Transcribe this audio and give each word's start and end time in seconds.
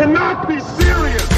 cannot 0.00 0.48
be 0.48 0.58
serious. 0.60 1.28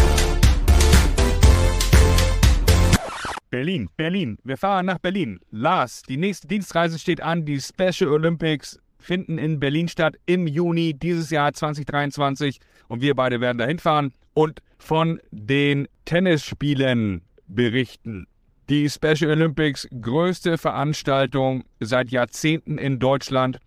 Berlin, 3.50 3.88
Berlin. 3.96 4.38
Wir 4.44 4.56
fahren 4.56 4.86
nach 4.86 4.98
Berlin. 4.98 5.40
Lars, 5.50 6.02
die 6.08 6.16
nächste 6.16 6.46
Dienstreise 6.46 6.98
steht 6.98 7.20
an. 7.20 7.44
Die 7.44 7.60
Special 7.60 8.10
Olympics 8.10 8.78
finden 9.00 9.38
in 9.38 9.58
Berlin 9.58 9.88
statt 9.88 10.14
im 10.26 10.46
Juni 10.46 10.94
dieses 10.94 11.30
Jahr 11.30 11.52
2023. 11.52 12.60
Und 12.86 13.02
wir 13.02 13.16
beide 13.16 13.40
werden 13.40 13.58
dahin 13.58 13.80
fahren 13.80 14.12
und 14.32 14.62
von 14.78 15.20
den 15.32 15.88
Tennisspielen 16.04 17.22
berichten. 17.48 18.28
Die 18.68 18.88
Special 18.88 19.32
Olympics, 19.32 19.88
größte 20.00 20.56
Veranstaltung 20.56 21.64
seit 21.80 22.12
Jahrzehnten 22.12 22.78
in 22.78 23.00
Deutschland. 23.00 23.58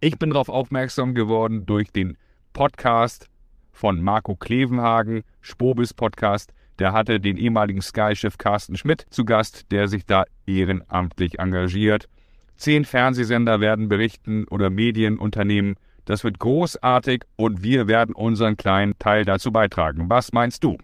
Ich 0.00 0.18
bin 0.18 0.30
darauf 0.30 0.48
aufmerksam 0.48 1.14
geworden 1.14 1.64
durch 1.64 1.92
den 1.92 2.18
Podcast 2.52 3.30
von 3.72 4.00
Marco 4.02 4.36
Klevenhagen, 4.36 5.22
Spobis 5.40 5.94
Podcast. 5.94 6.52
Der 6.78 6.92
hatte 6.92 7.20
den 7.20 7.36
ehemaligen 7.36 7.82
Sky-Chef 7.82 8.38
Carsten 8.38 8.76
Schmidt 8.76 9.06
zu 9.10 9.24
Gast, 9.24 9.70
der 9.70 9.88
sich 9.88 10.06
da 10.06 10.24
ehrenamtlich 10.46 11.38
engagiert. 11.38 12.08
Zehn 12.56 12.84
Fernsehsender 12.84 13.60
werden 13.60 13.88
berichten 13.88 14.46
oder 14.48 14.70
Medienunternehmen. 14.70 15.76
Das 16.04 16.24
wird 16.24 16.38
großartig 16.38 17.24
und 17.36 17.62
wir 17.62 17.88
werden 17.88 18.14
unseren 18.14 18.56
kleinen 18.56 18.98
Teil 18.98 19.24
dazu 19.24 19.52
beitragen. 19.52 20.08
Was 20.08 20.32
meinst 20.32 20.64
du? 20.64 20.78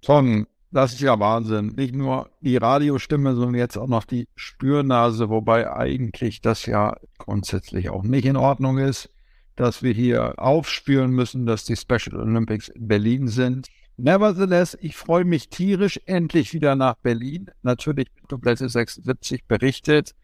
Tom, 0.00 0.46
das 0.70 0.94
ist 0.94 1.00
ja 1.00 1.20
Wahnsinn. 1.20 1.74
Nicht 1.76 1.94
nur 1.94 2.30
die 2.40 2.56
Radiostimme, 2.56 3.34
sondern 3.34 3.54
jetzt 3.54 3.76
auch 3.76 3.88
noch 3.88 4.04
die 4.04 4.26
Spürnase, 4.34 5.28
wobei 5.28 5.70
eigentlich 5.70 6.40
das 6.40 6.64
ja 6.66 6.96
grundsätzlich 7.18 7.90
auch 7.90 8.02
nicht 8.02 8.24
in 8.24 8.36
Ordnung 8.36 8.78
ist, 8.78 9.10
dass 9.56 9.82
wir 9.82 9.92
hier 9.92 10.34
aufspüren 10.38 11.10
müssen, 11.10 11.46
dass 11.46 11.64
die 11.64 11.76
Special 11.76 12.16
Olympics 12.20 12.68
in 12.68 12.88
Berlin 12.88 13.28
sind. 13.28 13.68
Nevertheless, 13.96 14.76
ich 14.80 14.96
freue 14.96 15.24
mich 15.24 15.48
tierisch 15.48 16.00
endlich 16.06 16.54
wieder 16.54 16.74
nach 16.74 16.96
Berlin. 16.96 17.50
Natürlich 17.62 18.08
Dublette 18.28 18.68
76 18.68 19.44
berichtet. 19.44 20.14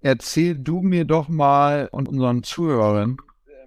Erzähl 0.00 0.54
du 0.56 0.82
mir 0.82 1.04
doch 1.06 1.28
mal 1.28 1.88
und 1.90 2.08
unseren 2.08 2.42
Zuhörern, 2.42 3.16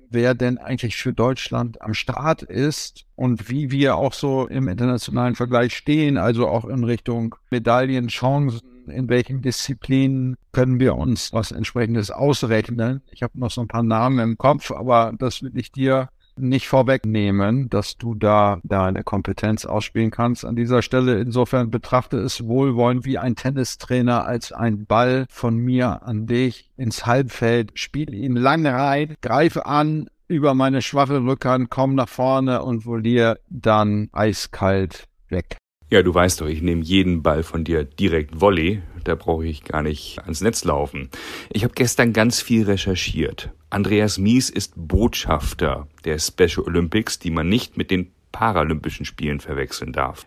wer 0.10 0.36
denn 0.36 0.60
eigentlich 0.60 0.96
für 0.96 1.14
Deutschland 1.14 1.82
am 1.82 1.94
Start 1.96 2.44
ist 2.44 3.06
und 3.16 3.50
wie 3.50 3.72
wir 3.72 3.98
auch 3.98 4.14
so 4.14 4.48
im 4.48 4.68
internationalen 4.68 5.36
Vergleich 5.36 5.76
stehen, 5.76 6.18
also 6.18 6.48
auch 6.48 6.66
in 6.66 6.84
Richtung 6.84 7.36
Medaillenchancen. 7.50 8.77
In 8.90 9.10
welchen 9.10 9.42
Disziplinen 9.42 10.38
können 10.52 10.80
wir 10.80 10.96
uns 10.96 11.34
was 11.34 11.52
entsprechendes 11.52 12.12
ausrechnen? 12.12 13.02
Ich 13.12 13.24
habe 13.24 13.40
noch 13.40 13.52
so 13.52 13.62
ein 13.62 13.68
paar 13.68 13.84
Namen 13.84 14.20
im 14.20 14.38
Kopf, 14.38 14.72
aber 14.72 15.14
das 15.18 15.42
will 15.42 15.52
ich 15.56 15.72
dir 15.72 16.10
nicht 16.40 16.68
vorwegnehmen, 16.68 17.70
dass 17.70 17.98
du 17.98 18.16
da 18.16 18.60
deine 18.64 19.04
Kompetenz 19.04 19.66
ausspielen 19.66 20.12
kannst. 20.12 20.46
An 20.46 20.56
dieser 20.56 20.82
Stelle 20.82 21.20
insofern 21.20 21.72
betrachte 21.72 22.18
es 22.18 22.46
wohlwollend 22.46 23.06
wie 23.06 23.18
ein 23.18 23.36
Tennistrainer 23.36 24.26
als 24.26 24.52
ein 24.52 24.86
Ball 24.86 25.26
von 25.30 25.58
mir 25.58 26.04
an 26.04 26.28
dich 26.28 26.72
ins 26.78 27.06
Halbfeld, 27.06 27.72
spiel 27.76 28.14
ihn 28.14 28.36
lang 28.36 28.66
rein, 28.66 29.16
greife 29.22 29.66
an 29.66 30.10
über 30.28 30.54
meine 30.54 30.82
schwache 30.82 31.24
Rückhand, 31.24 31.70
komm 31.70 31.96
nach 31.96 32.10
vorne 32.10 32.62
und 32.64 32.86
volier 32.86 33.40
dann 33.50 34.10
eiskalt 34.12 35.08
weg. 35.30 35.58
Ja, 35.90 36.04
du 36.04 36.14
weißt 36.14 36.42
doch, 36.42 36.48
ich 36.48 36.62
nehme 36.62 36.84
jeden 36.84 37.24
Ball 37.24 37.44
von 37.44 37.64
dir 37.64 37.86
direkt 37.86 38.42
Volley. 38.42 38.82
Da 39.06 39.16
brauche 39.16 39.46
ich 39.46 39.64
gar 39.64 39.84
nicht 39.84 40.20
ans 40.20 40.42
Netz 40.42 40.66
laufen. 40.66 41.10
Ich 41.50 41.64
habe 41.64 41.74
gestern 41.76 42.12
ganz 42.12 42.42
viel 42.42 42.66
recherchiert. 42.66 43.52
Andreas 43.70 44.18
Mies 44.18 44.50
ist 44.50 44.74
Botschafter 44.76 45.88
der 46.04 46.20
Special 46.20 46.66
Olympics, 46.66 47.20
die 47.20 47.32
man 47.32 47.48
nicht 47.48 47.78
mit 47.78 47.90
den 47.90 48.12
Paralympischen 48.34 49.06
Spielen 49.06 49.40
verwechseln 49.40 49.94
darf. 49.94 50.26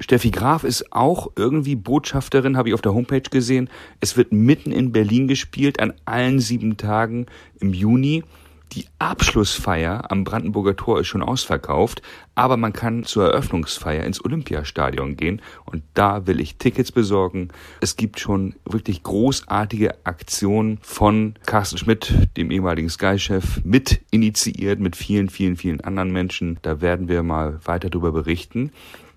Steffi 0.00 0.30
Graf 0.30 0.64
ist 0.64 0.92
auch 0.92 1.28
irgendwie 1.36 1.76
Botschafterin, 1.76 2.56
habe 2.56 2.68
ich 2.68 2.74
auf 2.74 2.82
der 2.82 2.92
Homepage 2.92 3.22
gesehen. 3.22 3.70
Es 4.00 4.16
wird 4.16 4.32
mitten 4.32 4.72
in 4.72 4.90
Berlin 4.90 5.28
gespielt, 5.28 5.78
an 5.78 5.94
allen 6.04 6.40
sieben 6.40 6.76
Tagen 6.76 7.26
im 7.60 7.72
Juni. 7.72 8.24
Die 8.72 8.86
Abschlussfeier 8.98 10.10
am 10.10 10.24
Brandenburger 10.24 10.76
Tor 10.76 11.00
ist 11.00 11.06
schon 11.06 11.22
ausverkauft, 11.22 12.02
aber 12.34 12.56
man 12.56 12.72
kann 12.72 13.04
zur 13.04 13.26
Eröffnungsfeier 13.26 14.04
ins 14.04 14.22
Olympiastadion 14.24 15.16
gehen 15.16 15.40
und 15.64 15.82
da 15.94 16.26
will 16.26 16.40
ich 16.40 16.56
Tickets 16.56 16.92
besorgen. 16.92 17.48
Es 17.80 17.96
gibt 17.96 18.20
schon 18.20 18.54
wirklich 18.64 19.02
großartige 19.02 20.04
Aktionen 20.04 20.78
von 20.82 21.34
Carsten 21.46 21.78
Schmidt, 21.78 22.12
dem 22.36 22.50
ehemaligen 22.50 22.90
Sky-Chef, 22.90 23.64
mit 23.64 24.00
initiiert 24.10 24.80
mit 24.80 24.96
vielen, 24.96 25.30
vielen, 25.30 25.56
vielen 25.56 25.80
anderen 25.80 26.12
Menschen. 26.12 26.58
Da 26.62 26.80
werden 26.80 27.08
wir 27.08 27.22
mal 27.22 27.60
weiter 27.64 27.88
darüber 27.88 28.12
berichten. 28.12 28.72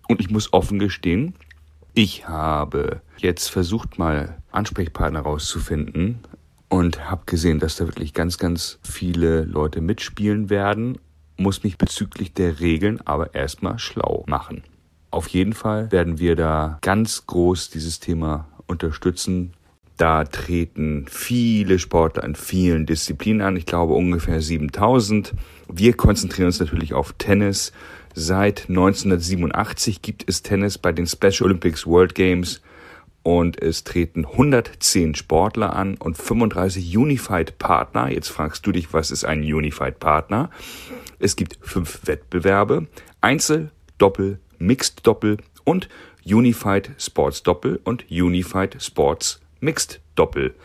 Und 0.08 0.22
ich 0.22 0.30
muss 0.30 0.54
offen 0.54 0.80
gestehen, 0.80 1.36
ich 1.94 2.28
habe 2.28 3.02
jetzt 3.18 3.50
versucht 3.50 4.00
mal 4.00 4.38
Ansprechpartner 4.52 5.22
rauszufinden 5.22 6.20
und 6.70 7.10
habe 7.10 7.24
gesehen, 7.26 7.60
dass 7.60 7.76
da 7.76 7.86
wirklich 7.86 8.14
ganz, 8.14 8.38
ganz 8.38 8.80
viele 8.84 9.44
Leute 9.44 9.82
mitspielen 9.82 10.50
werden, 10.50 10.98
muss 11.38 11.64
mich 11.64 11.78
bezüglich 11.78 12.34
der 12.34 12.60
Regeln 12.60 13.02
aber 13.06 13.34
erstmal 13.34 13.80
schlau 13.80 14.24
machen. 14.28 14.64
Auf 15.12 15.28
jeden 15.28 15.54
Fall 15.54 15.92
werden 15.92 16.20
wir 16.20 16.36
da 16.36 16.78
ganz 16.82 17.26
groß 17.26 17.72
dieses 17.72 18.00
Thema 18.00 18.48
unterstützen. 18.68 19.54
Da 19.98 20.24
treten 20.24 21.08
viele 21.10 21.80
Sportler 21.80 22.24
in 22.24 22.36
vielen 22.36 22.86
Disziplinen 22.86 23.42
an. 23.42 23.58
Ich 23.58 23.66
glaube 23.66 23.94
ungefähr 23.94 24.42
7000. 24.42 25.34
Wir 25.68 25.94
konzentrieren 25.94 26.48
uns 26.48 26.60
natürlich 26.60 26.94
auf 26.94 27.14
Tennis. 27.18 27.74
Seit 28.14 28.70
1987 28.70 30.02
gibt 30.02 30.24
es 30.28 30.44
Tennis 30.44 30.78
bei 30.78 30.92
den 30.92 31.08
Special 31.08 31.44
Olympics 31.44 31.86
World 31.86 32.16
Games 32.16 32.62
und 33.38 33.62
es 33.62 33.84
treten 33.84 34.26
110 34.26 35.14
Sportler 35.14 35.76
an 35.76 35.98
und 35.98 36.18
35 36.18 36.98
Unified 36.98 37.60
Partner. 37.60 38.10
Jetzt 38.10 38.30
fragst 38.30 38.66
du 38.66 38.72
dich, 38.72 38.92
was 38.92 39.12
ist 39.12 39.24
ein 39.24 39.42
Unified 39.44 40.00
Partner? 40.00 40.50
Es 41.20 41.36
gibt 41.36 41.60
fünf 41.62 42.00
Wettbewerbe, 42.06 42.88
Einzel, 43.22 43.70
Doppel, 44.00 44.40
Mixed 44.58 45.06
Doppel 45.06 45.38
und 45.64 45.90
Unified 46.26 46.90
Sports 46.98 47.44
Doppel 47.44 47.80
und 47.84 48.10
Unified 48.10 48.82
Sports 48.82 49.40
Mixed 49.60 50.02
Doppel. 50.16 50.56